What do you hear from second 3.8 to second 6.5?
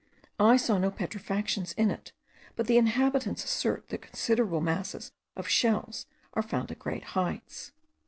that considerable masses of shells are